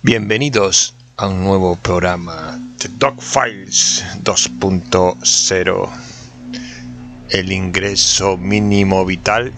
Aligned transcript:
Bienvenidos 0.00 0.94
a 1.16 1.26
un 1.26 1.42
nuevo 1.42 1.74
programa 1.74 2.56
de 2.78 2.88
Dog 2.98 3.20
Files 3.20 4.04
2.0. 4.22 5.88
El 7.30 7.50
ingreso 7.50 8.36
mínimo 8.36 9.04
vital 9.04 9.52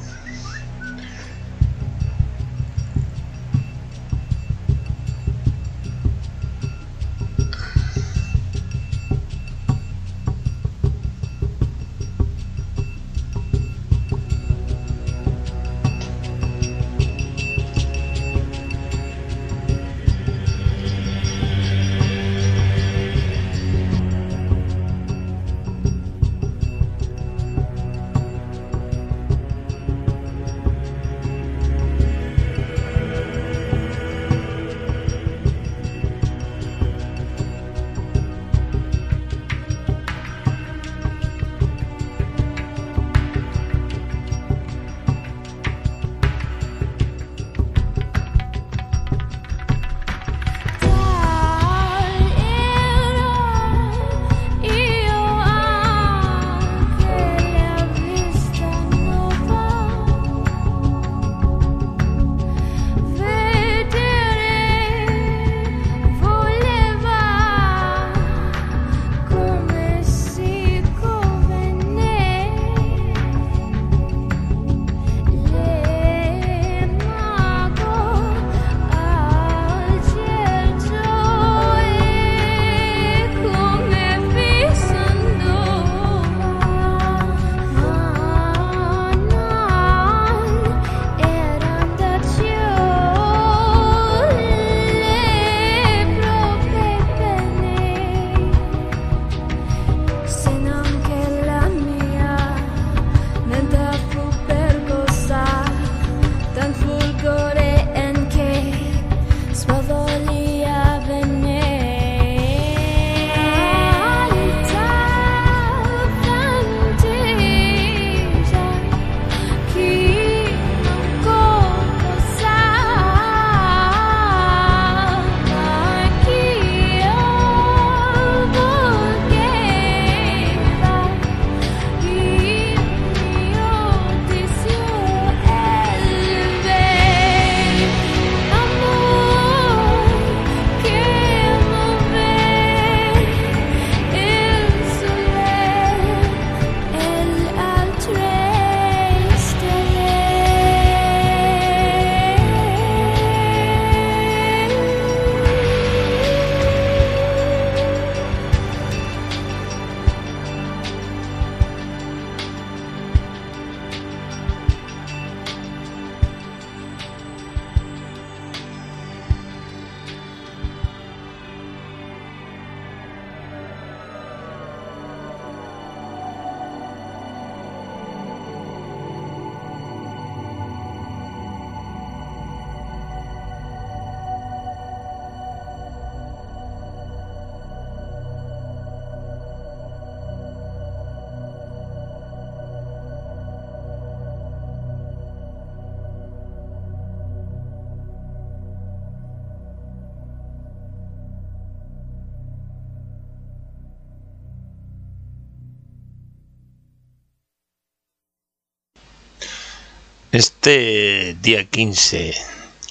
Este 210.32 211.36
día 211.42 211.64
15 211.64 212.34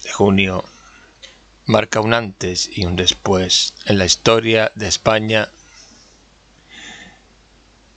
de 0.02 0.12
junio 0.12 0.62
marca 1.64 2.02
un 2.02 2.12
antes 2.12 2.68
y 2.70 2.84
un 2.84 2.96
después 2.96 3.72
en 3.86 3.96
la 3.96 4.04
historia 4.04 4.72
de 4.74 4.88
España 4.88 5.48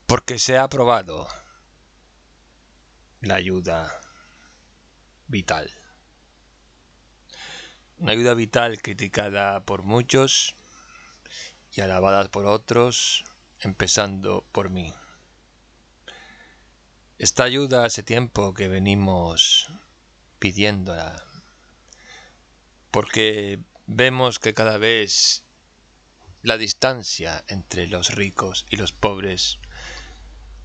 porque 0.06 0.40
se 0.40 0.58
ha 0.58 0.64
aprobado 0.64 1.28
la 3.20 3.36
ayuda 3.36 4.00
vital. 5.28 5.70
Una 7.98 8.14
ayuda 8.14 8.36
vital 8.36 8.81
criticada 8.81 9.60
por 9.66 9.84
muchos 9.84 10.56
y 11.74 11.81
alabada 11.81 12.30
por 12.30 12.46
otros, 12.46 13.25
empezando 13.60 14.46
por 14.54 14.70
mí. 14.70 14.94
Esta 17.19 17.44
ayuda 17.44 17.85
hace 17.85 18.01
tiempo 18.01 18.56
que 18.56 18.68
venimos 18.68 19.68
pidiéndola, 20.40 21.24
porque 22.90 23.59
vemos 23.85 24.39
que 24.39 24.56
cada 24.56 24.77
vez 24.77 25.44
la 26.42 26.57
distancia 26.57 27.44
entre 27.48 27.88
los 27.88 28.15
ricos 28.15 28.65
y 28.71 28.77
los 28.77 28.94
pobres 28.94 29.60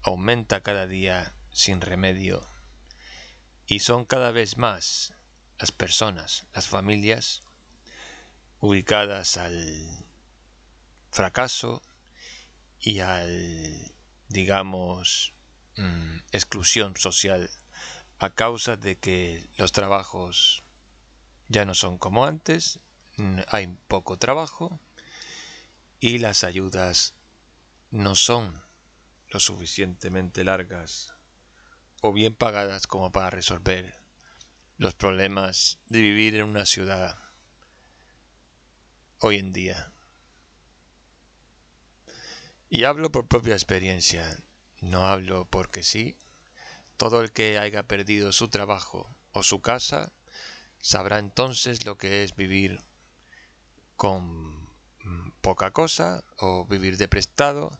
aumenta 0.00 0.62
cada 0.62 0.86
día 0.86 1.34
sin 1.52 1.82
remedio 1.82 2.46
y 3.66 3.80
son 3.80 4.06
cada 4.06 4.30
vez 4.30 4.56
más 4.56 5.12
las 5.58 5.70
personas, 5.70 6.46
las 6.54 6.66
familias 6.66 7.42
ubicadas 8.60 9.36
al 9.36 9.90
fracaso 11.10 11.82
y 12.80 13.00
al, 13.00 13.92
digamos, 14.30 15.34
Mm, 15.78 16.22
exclusión 16.32 16.96
social 16.96 17.48
a 18.18 18.30
causa 18.30 18.76
de 18.76 18.96
que 18.96 19.46
los 19.58 19.70
trabajos 19.70 20.64
ya 21.46 21.64
no 21.64 21.72
son 21.72 21.98
como 21.98 22.26
antes, 22.26 22.80
mm, 23.16 23.38
hay 23.46 23.76
poco 23.86 24.16
trabajo 24.16 24.80
y 26.00 26.18
las 26.18 26.42
ayudas 26.42 27.14
no 27.92 28.16
son 28.16 28.60
lo 29.30 29.38
suficientemente 29.38 30.42
largas 30.42 31.14
o 32.00 32.12
bien 32.12 32.34
pagadas 32.34 32.88
como 32.88 33.12
para 33.12 33.30
resolver 33.30 33.96
los 34.78 34.94
problemas 34.94 35.78
de 35.86 36.00
vivir 36.00 36.34
en 36.34 36.42
una 36.42 36.66
ciudad 36.66 37.16
hoy 39.20 39.38
en 39.38 39.52
día. 39.52 39.92
Y 42.68 42.82
hablo 42.82 43.12
por 43.12 43.28
propia 43.28 43.54
experiencia, 43.54 44.36
no 44.80 45.06
hablo 45.06 45.46
porque 45.48 45.82
sí. 45.82 46.16
Todo 46.96 47.20
el 47.22 47.30
que 47.30 47.58
haya 47.58 47.84
perdido 47.84 48.32
su 48.32 48.48
trabajo 48.48 49.08
o 49.32 49.42
su 49.42 49.60
casa 49.60 50.10
sabrá 50.80 51.18
entonces 51.18 51.84
lo 51.84 51.96
que 51.96 52.24
es 52.24 52.34
vivir 52.34 52.80
con 53.96 54.62
mm, 54.62 55.30
poca 55.40 55.72
cosa 55.72 56.24
o 56.38 56.64
vivir 56.64 56.96
de 56.96 57.08
prestado 57.08 57.78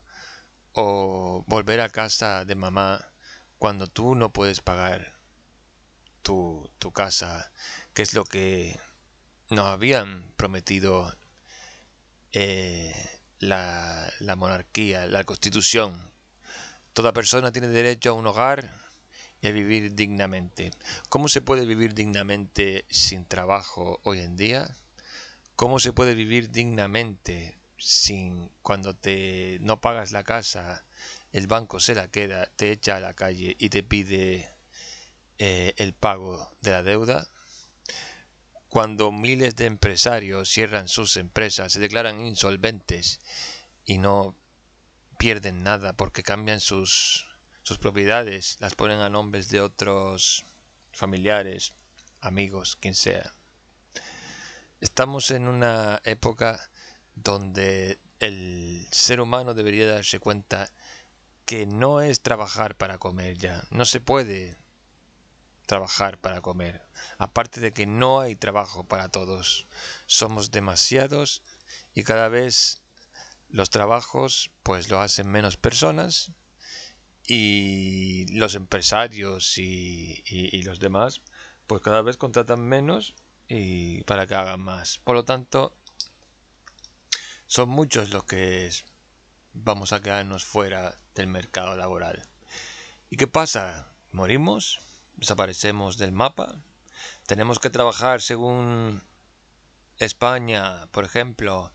o 0.73 1.43
volver 1.47 1.81
a 1.81 1.89
casa 1.89 2.45
de 2.45 2.55
mamá 2.55 3.07
cuando 3.57 3.87
tú 3.87 4.15
no 4.15 4.31
puedes 4.31 4.61
pagar 4.61 5.19
tu, 6.21 6.91
casa, 6.93 7.51
que 7.93 8.03
es 8.03 8.13
lo 8.13 8.23
que 8.23 8.79
nos 9.49 9.65
habían 9.65 10.31
prometido 10.35 11.13
eh, 12.31 12.93
la, 13.39 14.13
la 14.19 14.35
monarquía, 14.35 15.07
la 15.07 15.23
constitución. 15.23 16.11
Toda 16.99 17.13
persona 17.13 17.53
tiene 17.53 17.69
derecho 17.69 18.09
a 18.09 18.13
un 18.13 18.27
hogar 18.27 18.73
y 19.41 19.47
a 19.47 19.51
vivir 19.51 19.95
dignamente. 19.95 20.71
¿Cómo 21.07 21.29
se 21.29 21.39
puede 21.39 21.65
vivir 21.65 21.93
dignamente 21.93 22.83
sin 22.89 23.23
trabajo 23.23 24.01
hoy 24.03 24.19
en 24.19 24.35
día? 24.35 24.75
¿Cómo 25.55 25.79
se 25.79 25.93
puede 25.93 26.13
vivir 26.13 26.51
dignamente 26.51 27.57
sin 27.77 28.49
cuando 28.61 28.95
te 28.95 29.59
no 29.61 29.79
pagas 29.79 30.11
la 30.11 30.25
casa, 30.25 30.83
el 31.31 31.47
banco 31.47 31.79
se 31.79 31.95
la 31.95 32.09
queda, 32.09 32.49
te 32.53 32.73
echa 32.73 32.97
a 32.97 32.99
la 32.99 33.13
calle 33.13 33.55
y 33.57 33.69
te 33.69 33.81
pide 33.81 34.49
eh, 35.37 35.73
el 35.77 35.93
pago 35.93 36.51
de 36.59 36.71
la 36.71 36.83
deuda? 36.83 37.29
Cuando 38.67 39.13
miles 39.13 39.55
de 39.55 39.67
empresarios 39.67 40.49
cierran 40.49 40.89
sus 40.89 41.15
empresas, 41.15 41.71
se 41.71 41.79
declaran 41.79 42.19
insolventes 42.19 43.21
y 43.85 43.99
no 43.99 44.35
pierden 45.19 45.63
nada 45.63 45.93
porque 45.93 46.23
cambian 46.23 46.61
sus, 46.61 47.27
sus 47.63 47.77
propiedades, 47.77 48.55
las 48.61 48.73
ponen 48.73 49.01
a 49.01 49.09
nombres 49.09 49.49
de 49.49 49.59
otros 49.59 50.45
familiares, 50.93 51.73
amigos, 52.21 52.77
quien 52.77 52.95
sea. 52.95 53.33
Estamos 54.79 55.29
en 55.31 55.49
una 55.49 56.01
época 56.05 56.69
donde 57.15 57.99
el 58.19 58.87
ser 58.91 59.19
humano 59.19 59.53
debería 59.53 59.91
darse 59.91 60.21
cuenta 60.21 60.69
que 61.45 61.65
no 61.65 61.99
es 61.99 62.21
trabajar 62.21 62.75
para 62.75 62.97
comer 62.97 63.37
ya, 63.37 63.65
no 63.71 63.83
se 63.83 63.99
puede 63.99 64.55
trabajar 65.65 66.17
para 66.17 66.39
comer. 66.39 66.81
Aparte 67.17 67.59
de 67.59 67.73
que 67.73 67.85
no 67.85 68.21
hay 68.21 68.37
trabajo 68.37 68.85
para 68.85 69.09
todos, 69.09 69.65
somos 70.07 70.49
demasiados 70.49 71.43
y 71.93 72.03
cada 72.03 72.29
vez 72.29 72.81
los 73.49 73.69
trabajos 73.69 74.51
pues 74.63 74.89
lo 74.89 74.99
hacen 74.99 75.29
menos 75.29 75.57
personas 75.57 76.31
y 77.25 78.27
los 78.37 78.55
empresarios 78.55 79.57
y, 79.57 80.23
y 80.25 80.61
los 80.63 80.79
demás 80.79 81.21
pues 81.67 81.81
cada 81.83 82.01
vez 82.01 82.17
contratan 82.17 82.61
menos 82.61 83.13
y 83.47 84.01
para 84.03 84.25
que 84.25 84.33
hagan 84.33 84.59
más. 84.61 84.97
Por 84.97 85.15
lo 85.15 85.23
tanto, 85.23 85.71
son 87.45 87.69
muchos 87.69 88.09
los 88.09 88.23
que 88.23 88.71
vamos 89.53 89.93
a 89.93 90.01
quedarnos 90.01 90.43
fuera 90.43 90.97
del 91.13 91.27
mercado 91.27 91.75
laboral. 91.75 92.23
¿Y 93.09 93.17
qué 93.17 93.27
pasa? 93.27 93.87
¿Morimos? 94.11 94.79
¿Desaparecemos 95.15 95.97
del 95.97 96.11
mapa? 96.11 96.55
¿Tenemos 97.25 97.59
que 97.59 97.69
trabajar 97.69 98.21
según 98.21 99.01
España, 99.99 100.87
por 100.91 101.05
ejemplo, 101.05 101.71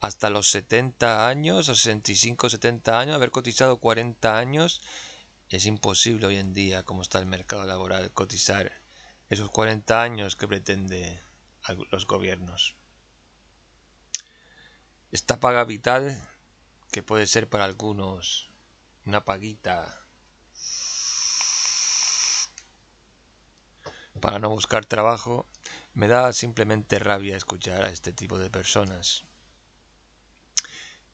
hasta 0.00 0.30
los 0.30 0.50
70 0.50 1.28
años, 1.28 1.68
o 1.68 1.74
65, 1.74 2.50
70 2.50 2.98
años, 2.98 3.14
haber 3.14 3.30
cotizado 3.30 3.78
40 3.78 4.38
años? 4.38 4.82
Es 5.48 5.66
imposible 5.66 6.26
hoy 6.26 6.36
en 6.36 6.54
día, 6.54 6.82
como 6.82 7.02
está 7.02 7.18
el 7.18 7.26
mercado 7.26 7.64
laboral, 7.64 8.10
cotizar 8.12 8.72
esos 9.28 9.50
40 9.50 10.02
años 10.02 10.36
que 10.36 10.48
pretende 10.48 11.18
los 11.90 12.06
gobiernos 12.06 12.74
esta 15.12 15.38
paga 15.38 15.64
vital, 15.64 16.28
que 16.90 17.02
puede 17.02 17.26
ser 17.26 17.48
para 17.48 17.64
algunos 17.64 18.48
una 19.04 19.24
paguita 19.24 20.00
para 24.20 24.38
no 24.38 24.48
buscar 24.48 24.84
trabajo, 24.86 25.46
me 25.94 26.08
da 26.08 26.32
simplemente 26.32 26.98
rabia 26.98 27.36
escuchar 27.36 27.82
a 27.82 27.90
este 27.90 28.12
tipo 28.12 28.38
de 28.38 28.50
personas. 28.50 29.24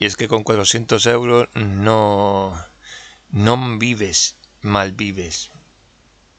Y 0.02 0.06
es 0.06 0.16
que 0.16 0.26
con 0.26 0.42
400 0.42 1.06
euros 1.06 1.48
no, 1.54 2.60
no 3.30 3.78
vives, 3.78 4.34
mal 4.60 4.90
vives. 4.90 5.52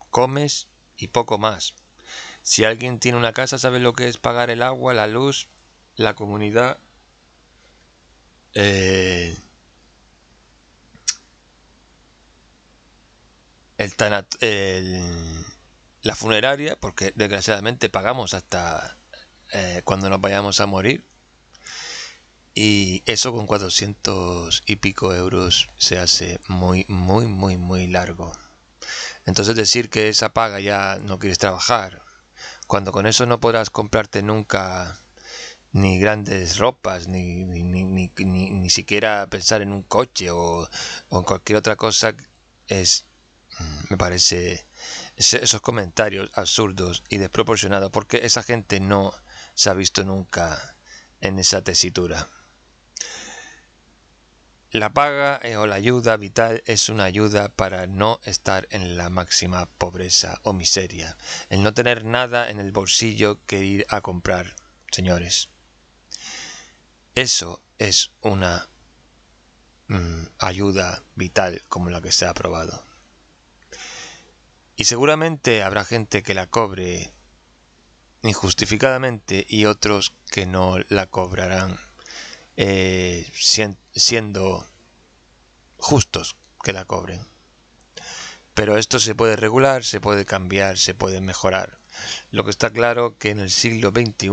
Comes 0.09 0.67
y 0.97 1.07
poco 1.07 1.37
más. 1.37 1.73
Si 2.41 2.65
alguien 2.65 2.99
tiene 2.99 3.17
una 3.17 3.31
casa, 3.31 3.57
sabe 3.57 3.79
lo 3.79 3.93
que 3.93 4.09
es 4.09 4.17
pagar 4.17 4.49
el 4.49 4.63
agua, 4.63 4.93
la 4.93 5.07
luz, 5.07 5.47
la 5.95 6.13
comunidad 6.13 6.77
eh, 8.53 9.33
el, 13.77 15.45
la 16.01 16.15
funeraria, 16.15 16.75
porque 16.77 17.13
desgraciadamente 17.15 17.87
pagamos 17.87 18.33
hasta 18.33 18.93
eh, 19.53 19.83
cuando 19.85 20.09
nos 20.09 20.19
vayamos 20.19 20.59
a 20.59 20.65
morir. 20.65 21.12
Y 22.55 23.01
eso 23.05 23.31
con 23.33 23.47
400 23.47 24.63
y 24.67 24.75
pico 24.75 25.13
euros 25.13 25.69
se 25.77 25.97
hace 25.97 26.39
muy, 26.47 26.85
muy, 26.87 27.25
muy, 27.27 27.57
muy 27.57 27.87
largo. 27.87 28.31
Entonces 29.25 29.55
decir 29.55 29.89
que 29.89 30.09
esa 30.09 30.33
paga 30.33 30.59
ya 30.59 30.97
no 31.01 31.17
quieres 31.17 31.39
trabajar, 31.39 32.03
cuando 32.67 32.91
con 32.91 33.07
eso 33.07 33.25
no 33.25 33.39
podrás 33.39 33.69
comprarte 33.69 34.21
nunca 34.21 34.97
ni 35.71 35.99
grandes 35.99 36.57
ropas, 36.57 37.07
ni, 37.07 37.43
ni, 37.43 37.63
ni, 37.63 38.11
ni, 38.15 38.69
siquiera 38.69 39.27
pensar 39.27 39.61
en 39.61 39.73
un 39.73 39.81
coche 39.83 40.29
o, 40.29 40.69
en 41.11 41.23
cualquier 41.23 41.57
otra 41.57 41.75
cosa, 41.75 42.13
es, 42.67 43.05
mm, 43.59 43.79
me 43.89 43.97
parece, 43.97 44.63
esos 45.17 45.61
comentarios 45.61 46.29
absurdos 46.35 47.01
y 47.09 47.17
desproporcionados, 47.17 47.91
porque 47.91 48.19
esa 48.23 48.43
gente 48.43 48.79
no 48.79 49.13
se 49.55 49.71
ha 49.71 49.73
visto 49.73 50.03
nunca 50.03 50.75
en 51.21 51.39
esa 51.39 51.63
tesitura. 51.63 52.27
La 54.73 54.91
paga 54.91 55.39
eh, 55.43 55.55
o 55.55 55.67
la 55.67 55.75
ayuda 55.75 56.17
vital 56.17 56.63
es 56.65 56.89
una 56.89 57.03
ayuda 57.03 57.49
para 57.49 57.85
no 57.85 58.19
estar 58.23 58.67
en 58.71 58.97
la 58.97 59.09
máxima 59.09 59.67
pobreza 59.67 60.41
o 60.41 60.51
miseria, 60.51 61.15
el 61.51 61.61
no 61.61 61.75
tener 61.75 62.05
nada 62.05 62.49
en 62.49 62.59
el 62.59 62.71
bolsillo 62.71 63.37
que 63.45 63.63
ir 63.63 63.85
a 63.89 64.01
comprar, 64.01 64.55
señores. 64.89 65.49
Eso 67.13 67.61
es 67.77 68.09
una 68.21 68.67
mm, 69.89 70.23
ayuda 70.39 71.03
vital 71.15 71.61
como 71.69 71.91
la 71.91 72.01
que 72.01 72.11
se 72.11 72.25
ha 72.25 72.31
aprobado. 72.31 72.83
Y 74.75 74.85
seguramente 74.85 75.61
habrá 75.61 75.85
gente 75.85 76.23
que 76.23 76.33
la 76.33 76.47
cobre 76.47 77.11
injustificadamente 78.23 79.45
y 79.47 79.65
otros 79.65 80.13
que 80.31 80.47
no 80.47 80.79
la 80.89 81.05
cobrarán 81.05 81.79
eh, 82.57 83.29
siendo 83.95 84.67
justos 85.77 86.35
que 86.63 86.73
la 86.73 86.85
cobren. 86.85 87.21
Pero 88.53 88.77
esto 88.77 88.99
se 88.99 89.15
puede 89.15 89.35
regular, 89.35 89.83
se 89.83 89.99
puede 89.99 90.25
cambiar, 90.25 90.77
se 90.77 90.93
puede 90.93 91.21
mejorar. 91.21 91.77
Lo 92.31 92.43
que 92.43 92.51
está 92.51 92.71
claro 92.71 93.17
que 93.17 93.31
en 93.31 93.39
el 93.39 93.49
siglo 93.49 93.91
XXI 93.91 94.29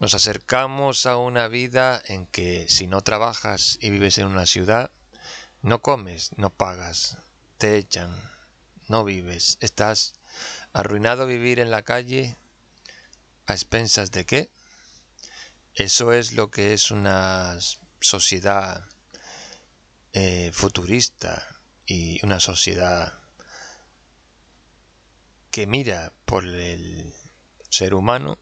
nos 0.00 0.14
acercamos 0.14 1.06
a 1.06 1.16
una 1.16 1.48
vida 1.48 2.00
en 2.04 2.26
que 2.26 2.68
si 2.68 2.86
no 2.86 3.00
trabajas 3.00 3.78
y 3.80 3.90
vives 3.90 4.18
en 4.18 4.26
una 4.26 4.46
ciudad, 4.46 4.90
no 5.62 5.82
comes, 5.82 6.30
no 6.36 6.50
pagas, 6.50 7.18
te 7.56 7.78
echan, 7.78 8.30
no 8.86 9.04
vives, 9.04 9.58
estás 9.60 10.14
arruinado 10.72 11.26
vivir 11.26 11.58
en 11.58 11.70
la 11.70 11.82
calle 11.82 12.36
a 13.46 13.54
expensas 13.54 14.12
de 14.12 14.24
qué? 14.24 14.50
Eso 15.78 16.12
es 16.12 16.32
lo 16.32 16.50
que 16.50 16.72
es 16.72 16.90
una 16.90 17.56
sociedad 18.00 18.84
eh, 20.12 20.50
futurista 20.52 21.56
y 21.86 22.18
una 22.26 22.40
sociedad 22.40 23.16
que 25.52 25.68
mira 25.68 26.12
por 26.24 26.44
el 26.44 27.14
ser 27.70 27.94
humano 27.94 28.38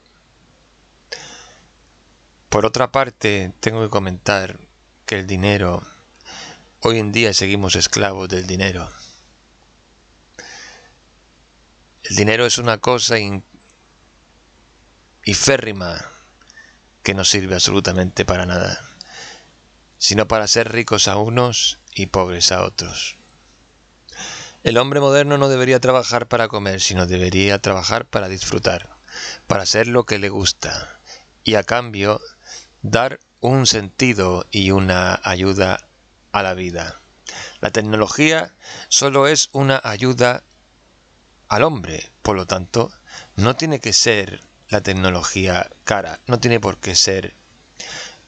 por 2.49 2.65
otra 2.65 2.91
parte, 2.91 3.53
tengo 3.61 3.83
que 3.83 3.91
comentar 3.91 4.59
que 5.05 5.17
el 5.17 5.27
dinero, 5.27 5.87
hoy 6.81 6.99
en 6.99 7.13
día 7.13 7.35
seguimos 7.35 7.77
esclavos 7.77 8.31
del 8.31 8.47
dinero. 8.47 8.91
El 12.05 12.17
dinero 12.17 12.47
es 12.47 12.57
una 12.57 12.79
cosa 12.79 13.17
y 13.19 13.43
férrima 15.35 16.16
que 17.07 17.15
no 17.15 17.25
sirve 17.25 17.55
absolutamente 17.55 18.25
para 18.25 18.47
nada, 18.47 18.81
sino 19.97 20.27
para 20.27 20.49
ser 20.49 20.73
ricos 20.73 21.07
a 21.07 21.17
unos 21.17 21.79
y 21.95 22.07
pobres 22.07 22.51
a 22.51 22.65
otros. 22.65 23.15
El 24.65 24.77
hombre 24.77 24.99
moderno 24.99 25.39
no 25.39 25.49
debería 25.49 25.79
trabajar 25.79 26.27
para 26.27 26.49
comer, 26.49 26.81
sino 26.81 27.07
debería 27.07 27.61
trabajar 27.61 28.07
para 28.07 28.27
disfrutar, 28.27 28.91
para 29.47 29.63
hacer 29.63 29.87
lo 29.87 30.05
que 30.05 30.19
le 30.19 30.31
gusta 30.31 30.99
y 31.45 31.55
a 31.55 31.63
cambio 31.63 32.21
dar 32.83 33.21
un 33.39 33.67
sentido 33.67 34.45
y 34.51 34.73
una 34.73 35.21
ayuda 35.23 35.87
a 36.33 36.43
la 36.43 36.55
vida. 36.55 36.97
La 37.61 37.71
tecnología 37.71 38.57
solo 38.89 39.29
es 39.29 39.49
una 39.53 39.81
ayuda 39.85 40.43
al 41.47 41.63
hombre, 41.63 42.11
por 42.23 42.35
lo 42.35 42.47
tanto, 42.47 42.93
no 43.37 43.55
tiene 43.55 43.79
que 43.79 43.93
ser 43.93 44.41
la 44.69 44.81
tecnología 44.81 45.71
cara, 45.85 46.19
no 46.27 46.41
tiene 46.41 46.61
por 46.61 46.79
qué 46.79 46.95
ser 46.95 47.33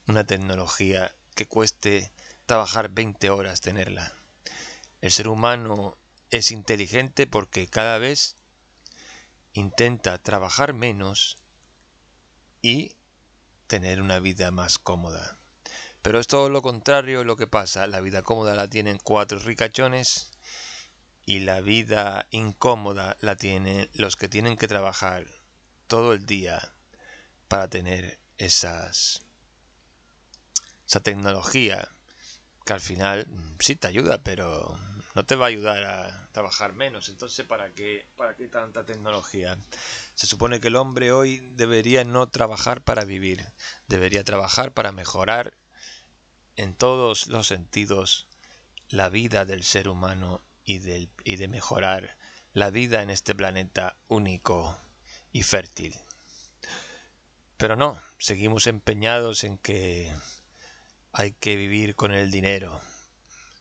una 0.07 0.25
tecnología 0.25 1.13
que 1.35 1.47
cueste 1.47 2.09
trabajar 2.45 2.89
20 2.89 3.29
horas 3.29 3.61
tenerla. 3.61 4.13
El 5.01 5.11
ser 5.11 5.27
humano 5.27 5.97
es 6.29 6.51
inteligente 6.51 7.27
porque 7.27 7.67
cada 7.67 7.97
vez 7.97 8.35
intenta 9.53 10.17
trabajar 10.17 10.73
menos 10.73 11.37
y 12.61 12.95
tener 13.67 14.01
una 14.01 14.19
vida 14.19 14.51
más 14.51 14.79
cómoda. 14.79 15.37
Pero 16.01 16.19
es 16.19 16.27
todo 16.27 16.49
lo 16.49 16.61
contrario 16.61 17.23
lo 17.23 17.37
que 17.37 17.47
pasa. 17.47 17.87
La 17.87 17.99
vida 17.99 18.23
cómoda 18.23 18.55
la 18.55 18.67
tienen 18.67 18.97
cuatro 18.97 19.39
ricachones 19.39 20.31
y 21.25 21.39
la 21.39 21.61
vida 21.61 22.27
incómoda 22.31 23.17
la 23.21 23.35
tienen 23.35 23.89
los 23.93 24.15
que 24.15 24.27
tienen 24.27 24.57
que 24.57 24.67
trabajar 24.67 25.27
todo 25.89 26.13
el 26.13 26.25
día 26.25 26.71
para 27.49 27.67
tener 27.67 28.19
esas 28.37 29.23
esa 30.87 31.01
tecnología 31.01 31.89
que 32.65 32.73
al 32.73 32.79
final 32.79 33.25
mm, 33.27 33.55
sí 33.59 33.75
te 33.75 33.87
ayuda, 33.87 34.19
pero 34.23 34.79
no 35.15 35.25
te 35.25 35.35
va 35.35 35.45
a 35.45 35.47
ayudar 35.49 35.83
a 35.83 36.29
trabajar 36.31 36.73
menos. 36.73 37.09
Entonces, 37.09 37.45
¿para 37.45 37.69
qué, 37.71 38.05
¿para 38.15 38.35
qué 38.35 38.47
tanta 38.47 38.85
tecnología? 38.85 39.57
Se 40.13 40.27
supone 40.27 40.59
que 40.59 40.67
el 40.67 40.75
hombre 40.75 41.11
hoy 41.11 41.39
debería 41.55 42.03
no 42.03 42.27
trabajar 42.27 42.81
para 42.81 43.05
vivir, 43.05 43.45
debería 43.87 44.23
trabajar 44.23 44.71
para 44.71 44.91
mejorar 44.91 45.53
en 46.55 46.75
todos 46.75 47.27
los 47.27 47.47
sentidos 47.47 48.27
la 48.89 49.09
vida 49.09 49.45
del 49.45 49.63
ser 49.63 49.89
humano 49.89 50.41
y, 50.65 50.77
del, 50.77 51.09
y 51.23 51.37
de 51.37 51.47
mejorar 51.47 52.15
la 52.53 52.69
vida 52.69 53.01
en 53.01 53.09
este 53.09 53.33
planeta 53.33 53.95
único 54.07 54.77
y 55.31 55.43
fértil. 55.43 55.95
Pero 57.57 57.75
no, 57.75 58.01
seguimos 58.17 58.67
empeñados 58.67 59.43
en 59.43 59.57
que 59.57 60.13
hay 61.11 61.31
que 61.33 61.55
vivir 61.55 61.95
con 61.95 62.13
el 62.13 62.31
dinero, 62.31 62.79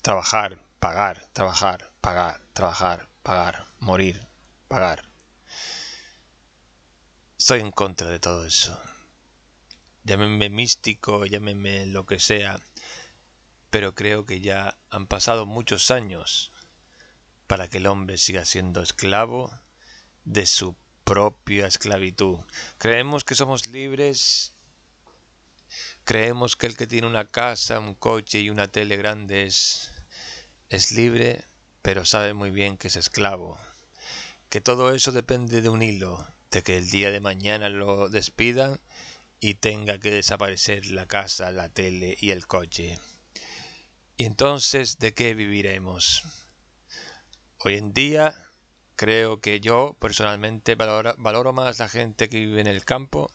trabajar, 0.02 0.60
pagar, 0.78 1.26
trabajar, 1.32 1.90
pagar, 2.00 2.40
trabajar, 2.52 3.08
pagar, 3.22 3.64
morir, 3.80 4.24
pagar. 4.68 5.04
Estoy 7.38 7.60
en 7.60 7.72
contra 7.72 8.08
de 8.08 8.18
todo 8.18 8.44
eso. 8.46 8.80
Llámenme 10.04 10.48
místico, 10.48 11.26
llámenme 11.26 11.86
lo 11.86 12.06
que 12.06 12.18
sea, 12.18 12.60
pero 13.70 13.94
creo 13.94 14.24
que 14.24 14.40
ya 14.40 14.78
han 14.90 15.06
pasado 15.06 15.44
muchos 15.44 15.90
años 15.90 16.52
para 17.46 17.68
que 17.68 17.78
el 17.78 17.86
hombre 17.86 18.16
siga 18.18 18.44
siendo 18.44 18.82
esclavo 18.82 19.52
de 20.24 20.46
su 20.46 20.76
propia 21.08 21.66
esclavitud. 21.66 22.38
Creemos 22.76 23.24
que 23.24 23.34
somos 23.34 23.66
libres 23.68 24.52
Creemos 26.04 26.56
que 26.56 26.66
el 26.66 26.76
que 26.76 26.86
tiene 26.86 27.06
una 27.06 27.26
casa, 27.26 27.78
un 27.78 27.94
coche 27.94 28.40
y 28.40 28.50
una 28.50 28.68
tele 28.68 28.96
grande 28.96 29.44
es, 29.44 29.90
es 30.70 30.92
libre, 30.92 31.44
pero 31.82 32.04
sabe 32.04 32.32
muy 32.34 32.50
bien 32.50 32.78
que 32.78 32.88
es 32.88 32.96
esclavo. 32.96 33.58
Que 34.48 34.60
todo 34.60 34.94
eso 34.94 35.12
depende 35.12 35.60
de 35.60 35.68
un 35.68 35.82
hilo, 35.82 36.26
de 36.50 36.62
que 36.62 36.78
el 36.78 36.90
día 36.90 37.10
de 37.10 37.20
mañana 37.20 37.68
lo 37.68 38.08
despidan 38.08 38.80
y 39.40 39.54
tenga 39.54 39.98
que 39.98 40.10
desaparecer 40.10 40.86
la 40.86 41.06
casa, 41.06 41.52
la 41.52 41.68
tele 41.68 42.16
y 42.18 42.30
el 42.30 42.46
coche. 42.46 42.98
¿Y 44.16 44.24
entonces 44.24 44.98
de 44.98 45.12
qué 45.12 45.34
viviremos? 45.34 46.22
Hoy 47.58 47.76
en 47.76 47.92
día 47.92 48.47
creo 48.98 49.40
que 49.40 49.60
yo 49.60 49.94
personalmente 49.98 50.74
valoro, 50.74 51.14
valoro 51.18 51.52
más 51.52 51.78
la 51.78 51.88
gente 51.88 52.28
que 52.28 52.40
vive 52.40 52.60
en 52.60 52.66
el 52.66 52.84
campo 52.84 53.30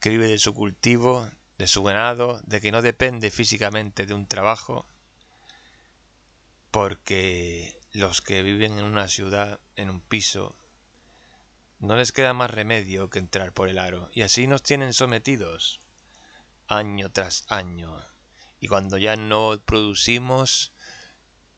que 0.00 0.10
vive 0.10 0.28
de 0.28 0.38
su 0.38 0.54
cultivo, 0.54 1.30
de 1.58 1.66
su 1.66 1.82
ganado, 1.82 2.40
de 2.44 2.60
que 2.60 2.70
no 2.70 2.82
depende 2.82 3.30
físicamente 3.30 4.04
de 4.04 4.12
un 4.14 4.26
trabajo, 4.26 4.84
porque 6.70 7.78
los 7.92 8.20
que 8.20 8.42
viven 8.42 8.78
en 8.78 8.84
una 8.84 9.08
ciudad, 9.08 9.60
en 9.76 9.90
un 9.90 10.00
piso, 10.00 10.54
no 11.78 11.96
les 11.96 12.12
queda 12.12 12.32
más 12.32 12.50
remedio 12.50 13.10
que 13.10 13.18
entrar 13.18 13.52
por 13.52 13.68
el 13.68 13.78
aro, 13.78 14.10
y 14.14 14.22
así 14.22 14.46
nos 14.46 14.62
tienen 14.62 14.92
sometidos 14.92 15.80
año 16.66 17.10
tras 17.10 17.50
año, 17.50 18.00
y 18.60 18.68
cuando 18.68 18.96
ya 18.96 19.16
no 19.16 19.58
producimos, 19.64 20.72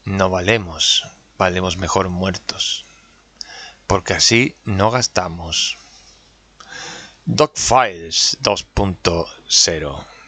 no 0.05 0.31
valemos, 0.31 1.07
valemos 1.39 1.77
mejor 1.77 2.09
muertos, 2.09 2.85
porque 3.87 4.15
así 4.15 4.55
no 4.65 4.91
gastamos. 4.91 5.79
Dogfiles 7.25 8.39
2.0 8.43 10.22